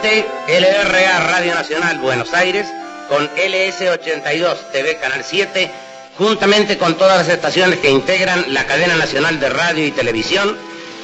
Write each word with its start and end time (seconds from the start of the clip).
Transmite 0.00 0.26
LRA 0.48 1.20
Radio 1.26 1.54
Nacional 1.54 1.98
Buenos 1.98 2.32
Aires 2.32 2.66
con 3.08 3.28
LS82 3.36 4.56
TV 4.72 4.96
Canal 4.96 5.22
7, 5.24 5.70
juntamente 6.16 6.78
con 6.78 6.96
todas 6.96 7.18
las 7.18 7.28
estaciones 7.28 7.80
que 7.80 7.90
integran 7.90 8.52
la 8.54 8.64
cadena 8.66 8.96
nacional 8.96 9.38
de 9.40 9.50
radio 9.50 9.84
y 9.84 9.90
televisión 9.90 10.56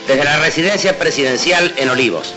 desde 0.06 0.24
la 0.24 0.38
residencia 0.38 0.98
presidencial 0.98 1.74
en 1.76 1.90
Olivos. 1.90 2.32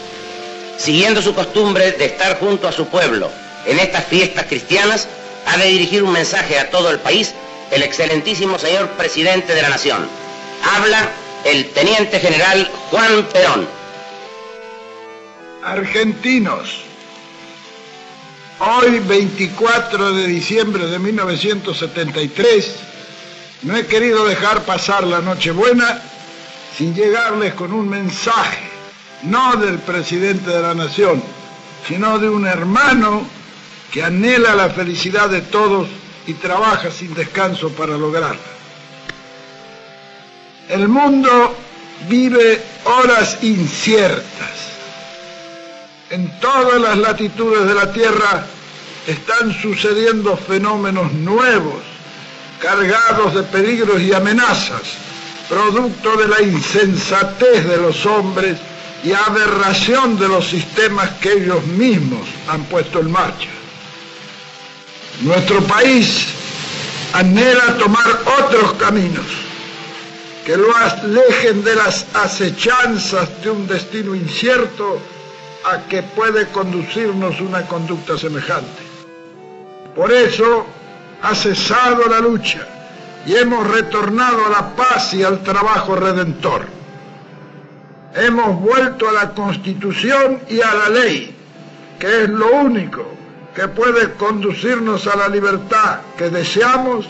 Siguiendo 0.78 1.22
su 1.22 1.34
costumbre 1.34 1.94
de 1.94 2.06
estar 2.06 2.40
junto 2.40 2.68
a 2.68 2.74
su 2.74 2.88
pueblo 2.88 3.32
en 3.66 3.80
estas 3.80 4.06
fiestas 4.06 4.46
cristianas, 4.46 5.08
ha 5.46 5.58
de 5.58 5.66
dirigir 5.66 6.04
un 6.04 6.12
mensaje 6.12 6.60
a 6.60 6.70
todo 6.70 6.90
el 6.90 7.00
país 7.00 7.34
el 7.72 7.84
excelentísimo 7.84 8.60
señor 8.60 8.90
presidente 8.92 9.56
de 9.56 9.62
la 9.62 9.70
Nación. 9.70 10.08
Habla 10.76 11.10
el 11.46 11.70
teniente 11.72 12.20
general 12.20 12.70
Juan 12.92 13.24
Perón. 13.32 13.79
Argentinos, 15.64 16.84
hoy 18.60 19.00
24 19.00 20.14
de 20.14 20.28
diciembre 20.28 20.88
de 20.88 21.00
1973, 21.00 22.76
no 23.64 23.76
he 23.76 23.86
querido 23.86 24.26
dejar 24.26 24.64
pasar 24.64 25.06
la 25.06 25.20
Nochebuena 25.20 26.02
sin 26.78 26.96
llegarles 26.96 27.56
con 27.56 27.74
un 27.74 27.90
mensaje, 27.90 28.70
no 29.24 29.58
del 29.58 29.80
presidente 29.80 30.50
de 30.50 30.62
la 30.62 30.74
Nación, 30.74 31.22
sino 31.86 32.20
de 32.20 32.30
un 32.30 32.48
hermano 32.48 33.28
que 33.92 34.02
anhela 34.02 34.56
la 34.56 34.70
felicidad 34.70 35.30
de 35.30 35.42
todos 35.42 35.90
y 36.26 36.36
trabaja 36.36 36.90
sin 36.90 37.14
descanso 37.14 37.70
para 37.72 37.98
lograrla. 37.98 38.40
El 40.70 40.88
mundo 40.88 41.58
vive 42.08 42.62
horas 42.86 43.40
inciertas 43.42 44.69
en 46.10 46.40
todas 46.40 46.82
las 46.82 46.98
latitudes 46.98 47.68
de 47.68 47.74
la 47.74 47.92
Tierra 47.92 48.46
están 49.08 49.54
sucediendo 49.62 50.36
fenómenos 50.38 51.12
nuevos, 51.14 51.82
cargados 52.60 53.36
de 53.36 53.44
peligros 53.44 54.02
y 54.02 54.14
amenazas, 54.14 54.82
producto 55.48 56.16
de 56.18 56.28
la 56.28 56.42
insensatez 56.42 57.68
de 57.68 57.78
los 57.78 58.06
hombres 58.06 58.58
y 59.04 59.14
aberración 59.14 60.20
de 60.20 60.28
los 60.28 60.48
sistemas 60.48 61.10
que 61.22 61.32
ellos 61.32 61.66
mismos 61.66 62.28
han 62.48 62.64
puesto 62.66 63.00
en 63.00 63.12
marcha. 63.12 63.50
Nuestro 65.22 65.62
país 65.64 66.26
anhela 67.14 67.78
tomar 67.78 68.08
otros 68.40 68.74
caminos 68.74 69.26
que 70.46 70.58
lo 70.58 70.76
alejen 70.76 71.64
de 71.64 71.76
las 71.76 72.06
acechanzas 72.14 73.30
de 73.44 73.52
un 73.52 73.68
destino 73.68 74.16
incierto 74.16 75.00
a 75.66 75.88
que 75.88 76.04
puede 76.04 76.48
conducirnos 76.48 77.40
una 77.42 77.66
conducta 77.66 78.18
semejante. 78.18 78.84
Por 79.96 80.12
eso 80.12 80.66
ha 81.22 81.36
cesado 81.36 82.08
la 82.08 82.20
lucha 82.20 82.66
y 83.26 83.36
hemos 83.36 83.68
retornado 83.68 84.46
a 84.46 84.50
la 84.50 84.76
paz 84.76 85.14
y 85.14 85.24
al 85.24 85.44
trabajo 85.44 85.96
redentor. 85.96 86.66
Hemos 88.16 88.60
vuelto 88.60 89.10
a 89.10 89.12
la 89.12 89.30
constitución 89.32 90.40
y 90.48 90.62
a 90.62 90.74
la 90.74 90.90
ley, 90.90 91.36
que 92.00 92.24
es 92.24 92.30
lo 92.30 92.52
único 92.54 93.06
que 93.54 93.68
puede 93.68 94.14
conducirnos 94.14 95.06
a 95.08 95.18
la 95.18 95.28
libertad 95.28 96.00
que 96.18 96.30
deseamos 96.30 97.08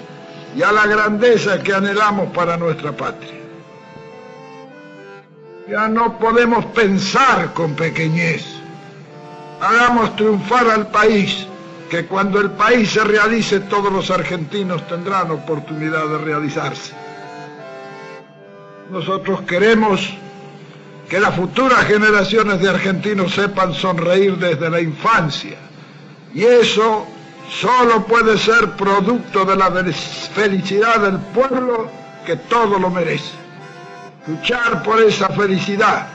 y 0.55 0.63
a 0.63 0.71
la 0.71 0.87
grandeza 0.87 1.61
que 1.61 1.73
anhelamos 1.73 2.31
para 2.33 2.57
nuestra 2.57 2.91
patria. 2.91 3.39
Ya 5.69 5.87
no 5.87 6.17
podemos 6.17 6.65
pensar 6.67 7.53
con 7.53 7.75
pequeñez. 7.75 8.43
Hagamos 9.61 10.15
triunfar 10.15 10.67
al 10.67 10.87
país, 10.87 11.45
que 11.91 12.07
cuando 12.07 12.39
el 12.41 12.49
país 12.51 12.89
se 12.89 13.03
realice 13.03 13.59
todos 13.59 13.93
los 13.93 14.09
argentinos 14.09 14.87
tendrán 14.87 15.29
oportunidad 15.29 16.07
de 16.07 16.17
realizarse. 16.17 16.93
Nosotros 18.89 19.41
queremos 19.41 20.09
que 21.07 21.19
las 21.19 21.35
futuras 21.35 21.85
generaciones 21.85 22.59
de 22.61 22.69
argentinos 22.69 23.35
sepan 23.35 23.75
sonreír 23.75 24.37
desde 24.37 24.71
la 24.71 24.81
infancia. 24.81 25.57
Y 26.33 26.45
eso 26.45 27.05
solo 27.47 28.05
puede 28.07 28.39
ser 28.39 28.71
producto 28.71 29.45
de 29.45 29.55
la 29.55 29.69
felicidad 30.33 30.99
del 31.01 31.17
pueblo 31.19 31.91
que 32.25 32.37
todo 32.37 32.79
lo 32.79 32.89
merece 32.89 33.48
luchar 34.27 34.83
por 34.83 35.01
esa 35.01 35.29
felicidad 35.29 36.07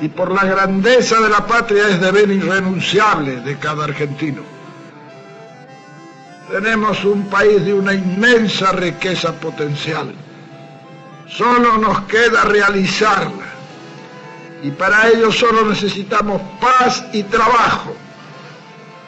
y 0.00 0.08
por 0.08 0.30
la 0.30 0.44
grandeza 0.44 1.20
de 1.20 1.28
la 1.28 1.46
patria 1.46 1.88
es 1.88 2.00
deber 2.00 2.30
irrenunciable 2.30 3.40
de 3.40 3.58
cada 3.58 3.84
argentino. 3.84 4.42
Tenemos 6.50 7.04
un 7.04 7.26
país 7.28 7.64
de 7.64 7.74
una 7.74 7.92
inmensa 7.92 8.72
riqueza 8.72 9.32
potencial. 9.32 10.14
Solo 11.26 11.78
nos 11.78 12.02
queda 12.02 12.44
realizarla. 12.44 13.46
Y 14.62 14.70
para 14.70 15.08
ello 15.08 15.32
solo 15.32 15.64
necesitamos 15.64 16.40
paz 16.60 17.04
y 17.12 17.24
trabajo. 17.24 17.96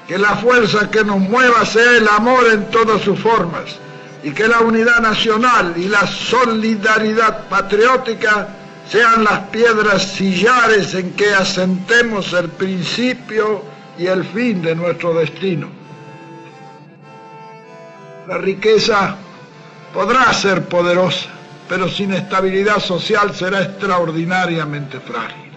Que 0.09 0.19
la 0.19 0.37
fuerza 0.37 0.91
que 0.91 1.05
nos 1.05 1.19
mueva 1.19 1.65
sea 1.65 1.97
el 1.97 2.09
amor 2.09 2.47
en 2.53 2.71
todas 2.71 3.03
sus 3.03 3.19
formas 3.21 3.79
y 4.23 4.31
que 4.33 4.49
la 4.49 4.61
unidad 4.61 5.01
nacional 5.01 5.75
y 5.77 5.89
la 5.89 6.07
solidaridad 6.07 7.49
patriótica 7.49 8.49
sean 8.89 9.25
las 9.25 9.41
piedras 9.51 10.03
sillares 10.03 10.95
en 10.95 11.13
que 11.13 11.35
asentemos 11.35 12.33
el 12.33 12.49
principio 12.49 13.63
y 13.99 14.07
el 14.07 14.25
fin 14.25 14.63
de 14.63 14.75
nuestro 14.75 15.15
destino. 15.15 15.69
La 18.27 18.39
riqueza 18.39 19.17
podrá 19.93 20.33
ser 20.33 20.65
poderosa, 20.65 21.29
pero 21.69 21.89
sin 21.89 22.13
estabilidad 22.13 22.79
social 22.79 23.35
será 23.35 23.63
extraordinariamente 23.63 25.01
frágil. 25.01 25.49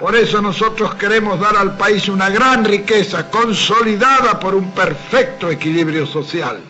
Por 0.00 0.14
eso 0.14 0.40
nosotros 0.40 0.94
queremos 0.94 1.40
dar 1.40 1.56
al 1.56 1.76
país 1.76 2.08
una 2.08 2.30
gran 2.30 2.64
riqueza 2.64 3.28
consolidada 3.30 4.38
por 4.38 4.54
un 4.54 4.70
perfecto 4.70 5.50
equilibrio 5.50 6.06
social. 6.06 6.60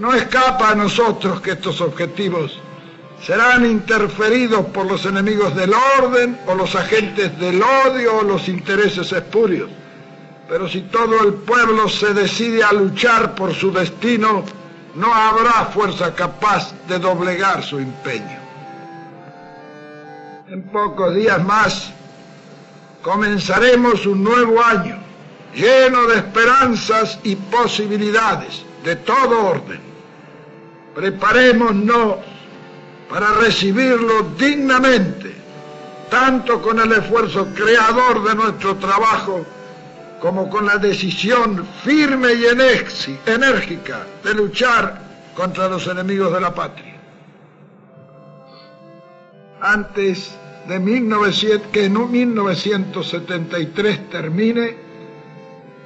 No 0.00 0.14
escapa 0.14 0.70
a 0.70 0.74
nosotros 0.74 1.42
que 1.42 1.50
estos 1.50 1.82
objetivos 1.82 2.58
serán 3.22 3.66
interferidos 3.66 4.64
por 4.68 4.86
los 4.86 5.04
enemigos 5.04 5.54
del 5.54 5.74
orden 5.98 6.40
o 6.46 6.54
los 6.54 6.74
agentes 6.74 7.38
del 7.38 7.62
odio 7.62 8.16
o 8.16 8.22
los 8.22 8.48
intereses 8.48 9.12
espurios. 9.12 9.68
Pero 10.48 10.70
si 10.70 10.80
todo 10.80 11.22
el 11.22 11.34
pueblo 11.34 11.86
se 11.86 12.14
decide 12.14 12.64
a 12.64 12.72
luchar 12.72 13.34
por 13.34 13.52
su 13.52 13.70
destino, 13.72 14.42
no 14.94 15.14
habrá 15.14 15.66
fuerza 15.66 16.14
capaz 16.14 16.72
de 16.88 16.98
doblegar 16.98 17.62
su 17.62 17.78
empeño. 17.78 18.38
En 20.48 20.62
pocos 20.62 21.14
días 21.14 21.44
más 21.44 21.92
comenzaremos 23.02 24.06
un 24.06 24.24
nuevo 24.24 24.62
año 24.62 24.96
lleno 25.54 26.06
de 26.06 26.16
esperanzas 26.16 27.18
y 27.22 27.36
posibilidades 27.36 28.64
de 28.82 28.96
todo 28.96 29.44
orden. 29.46 29.89
Preparémonos 30.94 32.16
para 33.08 33.32
recibirlo 33.34 34.22
dignamente, 34.38 35.34
tanto 36.10 36.62
con 36.62 36.80
el 36.80 36.92
esfuerzo 36.92 37.48
creador 37.54 38.24
de 38.24 38.34
nuestro 38.34 38.76
trabajo 38.76 39.44
como 40.20 40.50
con 40.50 40.66
la 40.66 40.76
decisión 40.76 41.66
firme 41.82 42.34
y 42.34 42.44
enérgica 43.26 44.06
de 44.22 44.34
luchar 44.34 45.00
contra 45.34 45.68
los 45.68 45.86
enemigos 45.86 46.30
de 46.32 46.40
la 46.40 46.54
patria. 46.54 46.94
Antes 49.60 50.36
de 50.68 50.78
que 51.72 51.86
en 51.86 52.10
1973 52.10 54.10
termine, 54.10 54.76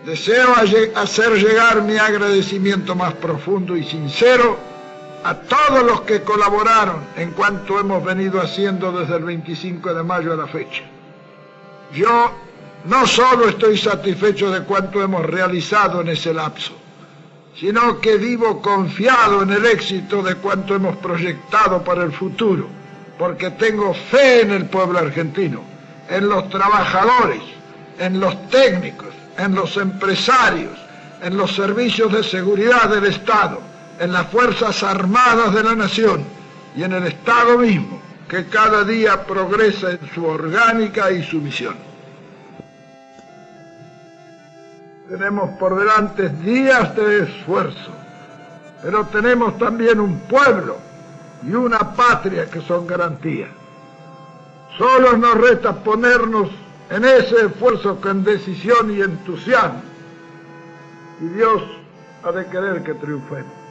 deseo 0.05 0.55
hacer 0.97 1.35
llegar 1.35 1.83
mi 1.83 1.97
agradecimiento 1.97 2.95
más 2.95 3.15
profundo 3.15 3.75
y 3.77 3.85
sincero 3.85 4.74
a 5.25 5.35
todos 5.35 5.83
los 5.83 6.03
que 6.03 6.21
colaboraron 6.21 7.01
en 7.17 7.31
cuanto 7.31 7.81
hemos 7.81 8.05
venido 8.05 8.43
haciendo 8.43 8.93
desde 8.93 9.17
el 9.17 9.25
25 9.25 9.95
de 9.95 10.03
mayo 10.03 10.35
a 10.35 10.37
la 10.37 10.47
fecha. 10.47 10.83
Yo 11.95 12.31
no 12.85 13.07
solo 13.07 13.49
estoy 13.49 13.79
satisfecho 13.79 14.51
de 14.51 14.65
cuanto 14.65 15.03
hemos 15.03 15.25
realizado 15.25 16.03
en 16.03 16.11
ese 16.11 16.35
lapso, 16.35 16.73
sino 17.59 18.01
que 18.01 18.19
vivo 18.19 18.61
confiado 18.61 19.43
en 19.43 19.53
el 19.53 19.65
éxito 19.65 20.23
de 20.23 20.35
cuanto 20.35 20.75
hemos 20.75 20.99
proyectado 20.99 21.83
para 21.83 22.05
el 22.05 22.13
futuro, 22.13 22.69
porque 23.19 23.51
tengo 23.53 23.95
fe 23.95 24.43
en 24.43 24.51
el 24.51 24.67
pueblo 24.67 24.99
argentino, 24.99 25.63
en 26.11 26.29
los 26.29 26.51
trabajadores, 26.51 27.41
en 27.99 28.21
los 28.21 28.49
técnicos, 28.49 29.15
en 29.39 29.55
los 29.55 29.75
empresarios, 29.79 30.79
en 31.23 31.35
los 31.39 31.55
servicios 31.55 32.13
de 32.13 32.23
seguridad 32.23 32.91
del 32.91 33.07
Estado 33.07 33.74
en 33.99 34.13
las 34.13 34.27
Fuerzas 34.29 34.83
Armadas 34.83 35.55
de 35.55 35.63
la 35.63 35.75
Nación 35.75 36.25
y 36.77 36.83
en 36.83 36.93
el 36.93 37.07
Estado 37.07 37.59
mismo, 37.59 38.01
que 38.29 38.47
cada 38.47 38.85
día 38.85 39.25
progresa 39.25 39.93
en 39.93 40.01
su 40.15 40.25
orgánica 40.25 41.11
y 41.11 41.23
su 41.23 41.41
misión. 41.41 41.77
Tenemos 45.09 45.51
por 45.59 45.79
delante 45.79 46.29
días 46.29 46.97
de 46.97 47.25
esfuerzo, 47.25 47.93
pero 48.83 49.05
tenemos 49.07 49.57
también 49.59 50.01
un 50.01 50.19
pueblo 50.21 50.79
y 51.47 51.53
una 51.53 51.95
patria 51.95 52.47
que 52.47 52.61
son 52.63 52.87
garantía. 52.87 53.49
Solo 54.79 55.17
nos 55.17 55.35
resta 55.35 55.73
ponernos 55.73 56.51
en 56.91 57.05
ese 57.05 57.47
esfuerzo 57.47 58.01
con 58.01 58.25
decisión 58.25 58.91
y 58.91 59.03
entusiasmo. 59.03 59.83
Y 61.21 61.27
Dios 61.29 61.63
ha 62.25 62.33
de 62.33 62.47
querer 62.47 62.83
que 62.83 62.95
triunfemos. 62.95 63.64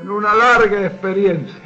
En 0.00 0.10
una 0.10 0.34
larga 0.34 0.86
experiencia 0.86 1.60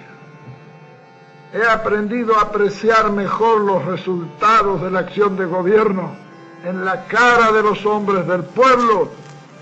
he 1.53 1.65
aprendido 1.65 2.37
a 2.37 2.43
apreciar 2.43 3.13
mejor 3.13 3.61
los 3.61 3.85
resultados 3.85 4.83
de 4.83 4.91
la 4.91 5.01
acción 5.01 5.37
de 5.37 5.45
gobierno 5.45 6.17
en 6.65 6.85
la 6.85 7.05
cara 7.05 7.53
de 7.53 7.63
los 7.63 7.87
hombres 7.87 8.27
del 8.27 8.43
pueblo 8.43 9.11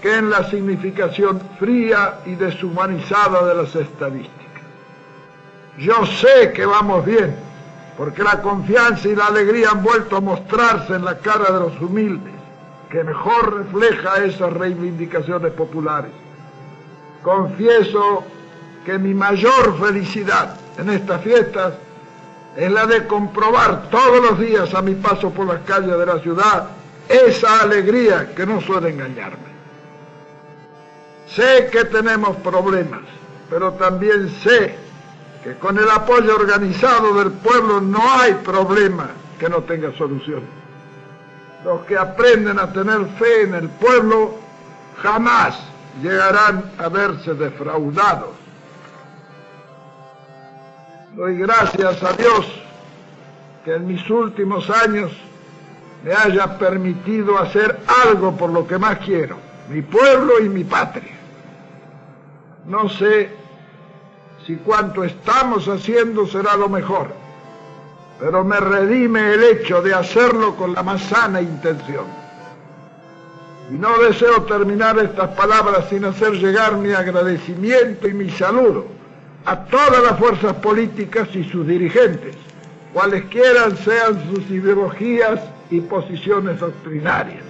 que 0.00 0.16
en 0.16 0.30
la 0.30 0.48
significación 0.48 1.42
fría 1.58 2.20
y 2.24 2.34
deshumanizada 2.34 3.46
de 3.46 3.54
las 3.62 3.76
estadísticas. 3.76 4.62
Yo 5.76 6.06
sé 6.06 6.52
que 6.52 6.64
vamos 6.64 7.04
bien, 7.04 7.36
porque 7.98 8.22
la 8.22 8.40
confianza 8.40 9.06
y 9.06 9.14
la 9.14 9.26
alegría 9.26 9.70
han 9.70 9.82
vuelto 9.82 10.16
a 10.16 10.20
mostrarse 10.20 10.94
en 10.94 11.04
la 11.04 11.18
cara 11.18 11.52
de 11.52 11.60
los 11.60 11.78
humildes, 11.78 12.32
que 12.90 13.04
mejor 13.04 13.54
refleja 13.58 14.24
esas 14.24 14.52
reivindicaciones 14.54 15.52
populares. 15.52 16.10
Confieso 17.22 18.24
que 18.84 18.98
mi 18.98 19.14
mayor 19.14 19.78
felicidad 19.78 20.56
en 20.78 20.90
estas 20.90 21.22
fiestas 21.22 21.74
es 22.56 22.70
la 22.70 22.86
de 22.86 23.06
comprobar 23.06 23.88
todos 23.90 24.22
los 24.22 24.38
días 24.38 24.74
a 24.74 24.82
mi 24.82 24.94
paso 24.94 25.30
por 25.30 25.46
las 25.46 25.60
calles 25.62 25.96
de 25.96 26.06
la 26.06 26.18
ciudad 26.18 26.68
esa 27.08 27.60
alegría 27.60 28.34
que 28.34 28.46
no 28.46 28.60
suele 28.60 28.90
engañarme. 28.90 29.52
Sé 31.26 31.68
que 31.72 31.84
tenemos 31.86 32.36
problemas, 32.38 33.00
pero 33.48 33.72
también 33.72 34.28
sé 34.42 34.76
que 35.42 35.54
con 35.56 35.78
el 35.78 35.90
apoyo 35.90 36.34
organizado 36.36 37.14
del 37.14 37.32
pueblo 37.32 37.80
no 37.80 38.00
hay 38.18 38.34
problema 38.34 39.10
que 39.38 39.48
no 39.48 39.62
tenga 39.62 39.92
solución. 39.96 40.42
Los 41.64 41.84
que 41.86 41.96
aprenden 41.96 42.58
a 42.58 42.72
tener 42.72 43.06
fe 43.18 43.42
en 43.42 43.54
el 43.54 43.68
pueblo 43.68 44.34
jamás 45.02 45.58
llegarán 46.02 46.72
a 46.78 46.88
verse 46.88 47.34
defraudados. 47.34 48.41
Doy 51.14 51.36
gracias 51.36 52.02
a 52.02 52.14
Dios 52.14 52.46
que 53.66 53.74
en 53.74 53.86
mis 53.86 54.08
últimos 54.08 54.70
años 54.70 55.12
me 56.02 56.14
haya 56.14 56.58
permitido 56.58 57.38
hacer 57.38 57.80
algo 58.06 58.34
por 58.34 58.48
lo 58.48 58.66
que 58.66 58.78
más 58.78 58.98
quiero, 59.00 59.36
mi 59.68 59.82
pueblo 59.82 60.40
y 60.42 60.48
mi 60.48 60.64
patria. 60.64 61.12
No 62.64 62.88
sé 62.88 63.28
si 64.46 64.56
cuanto 64.56 65.04
estamos 65.04 65.68
haciendo 65.68 66.26
será 66.26 66.56
lo 66.56 66.70
mejor, 66.70 67.08
pero 68.18 68.42
me 68.42 68.58
redime 68.58 69.34
el 69.34 69.44
hecho 69.44 69.82
de 69.82 69.92
hacerlo 69.92 70.56
con 70.56 70.72
la 70.72 70.82
más 70.82 71.02
sana 71.02 71.42
intención. 71.42 72.06
Y 73.70 73.74
no 73.74 73.98
deseo 73.98 74.44
terminar 74.44 74.98
estas 74.98 75.28
palabras 75.36 75.90
sin 75.90 76.06
hacer 76.06 76.32
llegar 76.32 76.78
mi 76.78 76.92
agradecimiento 76.94 78.08
y 78.08 78.14
mi 78.14 78.30
saludo 78.30 79.01
a 79.44 79.64
todas 79.64 80.02
las 80.02 80.18
fuerzas 80.18 80.54
políticas 80.54 81.28
y 81.34 81.44
sus 81.44 81.66
dirigentes, 81.66 82.36
cualesquiera 82.92 83.74
sean 83.76 84.22
sus 84.30 84.48
ideologías 84.50 85.40
y 85.70 85.80
posiciones 85.80 86.60
doctrinarias. 86.60 87.42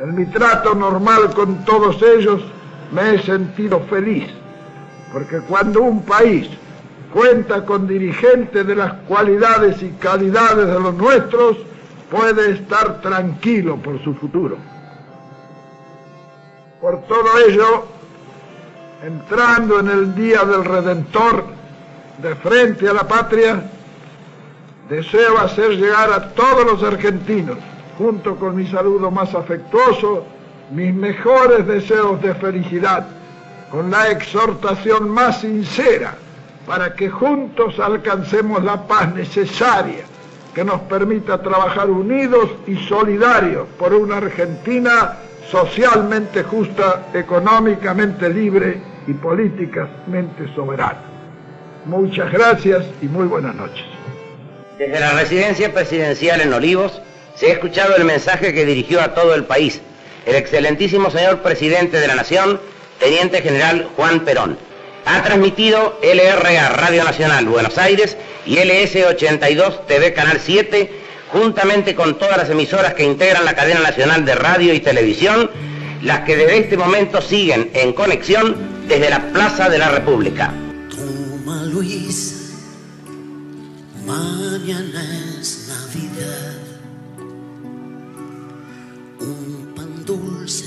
En 0.00 0.14
mi 0.14 0.26
trato 0.26 0.74
normal 0.74 1.32
con 1.34 1.64
todos 1.64 2.02
ellos 2.02 2.42
me 2.92 3.14
he 3.14 3.22
sentido 3.22 3.80
feliz, 3.88 4.28
porque 5.12 5.40
cuando 5.40 5.82
un 5.82 6.02
país 6.04 6.48
cuenta 7.12 7.64
con 7.64 7.86
dirigentes 7.86 8.66
de 8.66 8.74
las 8.74 8.92
cualidades 9.08 9.82
y 9.82 9.90
calidades 9.92 10.66
de 10.66 10.80
los 10.80 10.94
nuestros, 10.94 11.56
puede 12.10 12.52
estar 12.52 13.00
tranquilo 13.00 13.76
por 13.76 14.02
su 14.02 14.14
futuro. 14.14 14.56
Por 16.80 17.02
todo 17.02 17.26
ello, 17.46 17.86
entrando 19.02 19.80
en 19.80 19.88
el 19.88 20.14
Día 20.14 20.44
del 20.44 20.64
Redentor 20.64 21.44
de 22.18 22.34
frente 22.36 22.88
a 22.88 22.92
la 22.92 23.08
patria, 23.08 23.62
deseo 24.88 25.38
hacer 25.38 25.70
llegar 25.70 26.12
a 26.12 26.28
todos 26.30 26.64
los 26.64 26.82
argentinos, 26.82 27.56
junto 27.96 28.36
con 28.36 28.56
mi 28.56 28.66
saludo 28.66 29.10
más 29.10 29.34
afectuoso, 29.34 30.26
mis 30.70 30.92
mejores 30.94 31.66
deseos 31.66 32.20
de 32.20 32.34
felicidad, 32.34 33.06
con 33.70 33.90
la 33.90 34.10
exhortación 34.10 35.08
más 35.08 35.40
sincera 35.40 36.14
para 36.66 36.94
que 36.94 37.08
juntos 37.08 37.78
alcancemos 37.80 38.62
la 38.62 38.86
paz 38.86 39.14
necesaria 39.14 40.04
que 40.54 40.64
nos 40.64 40.80
permita 40.82 41.40
trabajar 41.40 41.88
unidos 41.88 42.50
y 42.66 42.76
solidarios 42.86 43.66
por 43.78 43.94
una 43.94 44.18
Argentina 44.18 45.16
socialmente 45.50 46.42
justa, 46.42 47.06
económicamente 47.14 48.28
libre 48.28 48.89
y 49.10 49.14
políticamente 49.14 50.46
soberana. 50.54 51.02
Muchas 51.84 52.32
gracias 52.32 52.84
y 53.02 53.06
muy 53.06 53.26
buenas 53.26 53.54
noches. 53.56 53.84
Desde 54.78 55.00
la 55.00 55.12
residencia 55.12 55.72
presidencial 55.72 56.40
en 56.40 56.52
Olivos 56.52 57.02
se 57.34 57.46
ha 57.46 57.52
escuchado 57.54 57.96
el 57.96 58.04
mensaje 58.04 58.54
que 58.54 58.64
dirigió 58.64 59.00
a 59.00 59.14
todo 59.14 59.34
el 59.34 59.44
país 59.44 59.80
el 60.26 60.36
excelentísimo 60.36 61.10
señor 61.10 61.40
presidente 61.40 61.98
de 61.98 62.06
la 62.06 62.14
Nación, 62.14 62.60
Teniente 62.98 63.42
General 63.42 63.88
Juan 63.96 64.20
Perón. 64.20 64.58
Ha 65.06 65.22
transmitido 65.22 65.98
LRA 66.02 66.68
Radio 66.68 67.02
Nacional 67.02 67.46
Buenos 67.46 67.78
Aires 67.78 68.16
y 68.46 68.56
LS82 68.56 69.86
TV 69.86 70.12
Canal 70.12 70.38
7, 70.38 70.92
juntamente 71.32 71.94
con 71.94 72.18
todas 72.18 72.36
las 72.36 72.50
emisoras 72.50 72.94
que 72.94 73.04
integran 73.04 73.44
la 73.44 73.54
cadena 73.54 73.80
nacional 73.80 74.24
de 74.24 74.34
radio 74.34 74.74
y 74.74 74.80
televisión, 74.80 75.50
las 76.02 76.20
que 76.20 76.36
desde 76.36 76.58
este 76.58 76.76
momento 76.76 77.22
siguen 77.22 77.70
en 77.72 77.92
conexión 77.94 78.79
desde 78.90 79.08
la 79.08 79.32
Plaza 79.32 79.68
de 79.68 79.78
la 79.78 79.88
República. 79.88 80.52
Toma 80.90 81.62
Luis 81.66 82.40
Mañana 84.04 85.00
es 85.40 85.68
Navidad. 85.68 86.58
Un 89.20 89.72
pan 89.76 90.04
dulce 90.04 90.64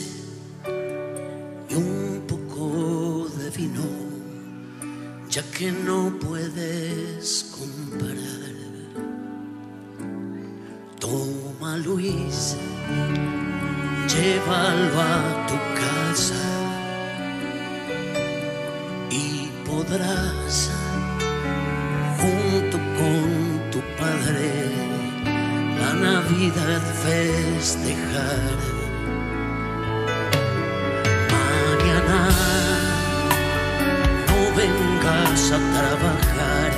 y 1.70 1.76
un 1.76 2.24
poco 2.26 3.28
de 3.38 3.50
vino, 3.50 3.84
ya 5.30 5.44
que 5.52 5.74
no 5.74 6.18
puedes 6.22 7.52
comprar. 7.58 8.14
Toma 11.02 11.76
Luis, 11.76 12.56
llévalo 14.08 15.02
a 15.02 15.33
podrás 19.74 20.56
junto 22.20 22.78
con 23.00 23.28
tu 23.72 23.80
padre 24.02 24.50
la 25.82 25.92
Navidad 26.08 26.82
festejar. 27.06 28.58
Mañana 31.36 32.22
no 34.30 34.40
vengas 34.62 35.42
a 35.58 35.60
trabajar, 35.78 36.72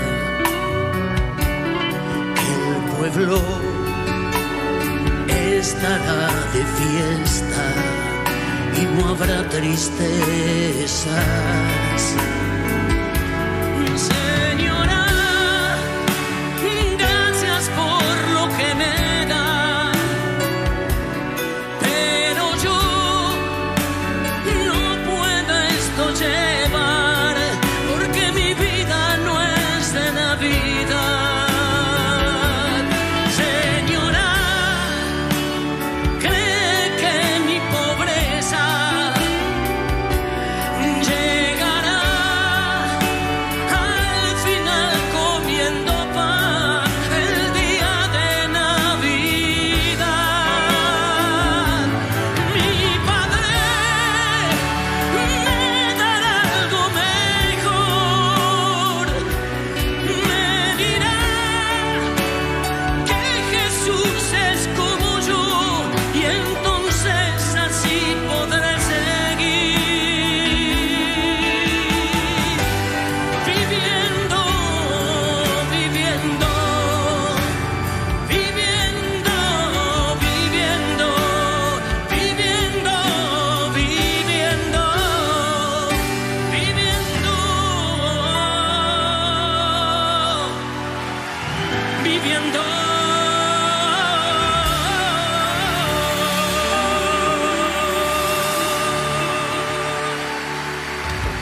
el 2.51 2.63
pueblo 2.93 3.39
estará 5.59 6.23
de 6.55 6.63
fiesta 6.79 7.65
y 8.79 8.81
no 8.95 9.01
habrá 9.09 9.39
tristezas. 9.49 11.05